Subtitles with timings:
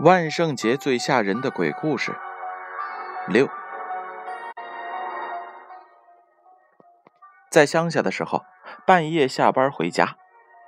[0.00, 2.16] 万圣节最吓人的鬼故事
[3.26, 3.48] 六，
[7.50, 8.44] 在乡下的时候，
[8.86, 10.16] 半夜下班回家，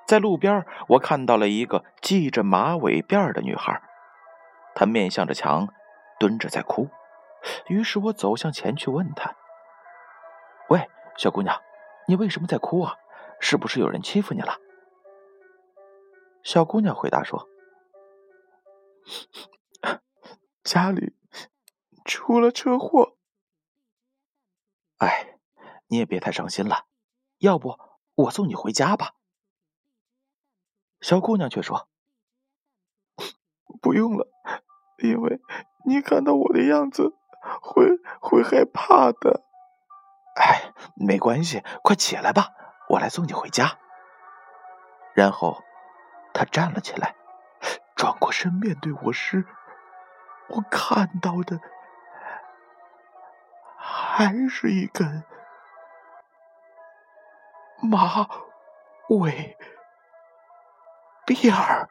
[0.04, 3.80] 在路边我看到了一个系着马尾辫的女孩，
[4.74, 5.68] 她面向着墙，
[6.18, 6.88] 蹲着在哭。
[7.68, 9.36] 于是我走向前去问她
[10.70, 11.56] ：“喂，小姑娘，
[12.08, 12.96] 你为什么在哭啊？
[13.38, 14.56] 是不是有人欺负你了？”
[16.42, 17.49] 小姑娘回答说。
[20.62, 21.16] 家里
[22.04, 23.16] 出了车祸，
[24.98, 25.38] 哎，
[25.88, 26.86] 你也别太伤心了，
[27.38, 27.78] 要不
[28.14, 29.14] 我送你回家吧。
[31.00, 31.88] 小姑娘却说
[33.80, 34.28] ：“不用了，
[35.02, 35.40] 因为
[35.86, 37.14] 你看到我的样子
[37.62, 37.86] 会
[38.20, 39.44] 会害怕的。”
[40.36, 42.50] 哎，没关系，快起来吧，
[42.90, 43.78] 我来送你回家。
[45.14, 45.62] 然后
[46.32, 47.16] 她站了起来。
[48.00, 49.44] 转过身面对我时，
[50.48, 51.60] 我看到的
[53.76, 55.22] 还是一根
[57.82, 58.26] 马
[59.10, 59.54] 尾
[61.26, 61.90] 辫儿。